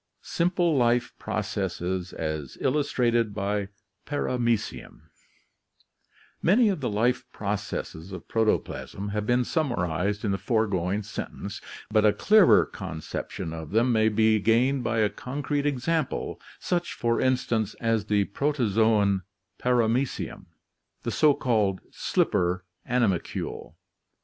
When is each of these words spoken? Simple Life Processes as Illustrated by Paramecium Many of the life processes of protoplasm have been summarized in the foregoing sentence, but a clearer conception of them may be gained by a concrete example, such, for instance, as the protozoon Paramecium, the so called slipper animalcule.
Simple 0.23 0.75
Life 0.75 1.13
Processes 1.19 2.11
as 2.11 2.57
Illustrated 2.59 3.35
by 3.35 3.67
Paramecium 4.07 5.01
Many 6.41 6.69
of 6.69 6.79
the 6.81 6.89
life 6.89 7.23
processes 7.31 8.11
of 8.11 8.27
protoplasm 8.27 9.09
have 9.09 9.27
been 9.27 9.45
summarized 9.45 10.25
in 10.25 10.31
the 10.31 10.39
foregoing 10.39 11.03
sentence, 11.03 11.61
but 11.91 12.03
a 12.03 12.13
clearer 12.13 12.65
conception 12.65 13.53
of 13.53 13.69
them 13.69 13.91
may 13.91 14.09
be 14.09 14.39
gained 14.39 14.83
by 14.83 14.97
a 15.01 15.07
concrete 15.11 15.67
example, 15.67 16.41
such, 16.59 16.93
for 16.93 17.21
instance, 17.21 17.75
as 17.75 18.05
the 18.05 18.25
protozoon 18.25 19.21
Paramecium, 19.59 20.47
the 21.03 21.11
so 21.11 21.35
called 21.35 21.79
slipper 21.91 22.65
animalcule. 22.85 23.77